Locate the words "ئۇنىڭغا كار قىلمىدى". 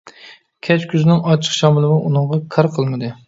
2.09-3.15